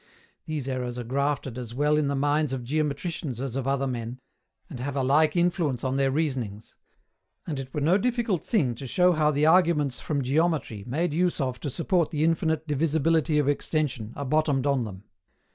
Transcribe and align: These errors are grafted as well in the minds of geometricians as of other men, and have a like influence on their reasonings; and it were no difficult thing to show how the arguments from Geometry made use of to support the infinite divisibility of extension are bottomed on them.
These 0.47 0.67
errors 0.67 0.97
are 0.97 1.03
grafted 1.03 1.59
as 1.59 1.75
well 1.75 1.95
in 1.95 2.07
the 2.07 2.15
minds 2.15 2.53
of 2.53 2.63
geometricians 2.63 3.39
as 3.39 3.55
of 3.55 3.67
other 3.67 3.85
men, 3.85 4.17
and 4.67 4.79
have 4.79 4.95
a 4.95 5.03
like 5.03 5.35
influence 5.35 5.83
on 5.83 5.95
their 5.95 6.09
reasonings; 6.09 6.75
and 7.45 7.59
it 7.59 7.71
were 7.71 7.81
no 7.81 7.99
difficult 7.99 8.43
thing 8.43 8.73
to 8.73 8.87
show 8.87 9.11
how 9.11 9.29
the 9.29 9.45
arguments 9.45 9.99
from 9.99 10.23
Geometry 10.23 10.83
made 10.87 11.13
use 11.13 11.39
of 11.39 11.59
to 11.59 11.69
support 11.69 12.09
the 12.09 12.23
infinite 12.23 12.65
divisibility 12.67 13.37
of 13.37 13.47
extension 13.47 14.11
are 14.15 14.25
bottomed 14.25 14.65
on 14.65 14.85
them. 14.85 15.03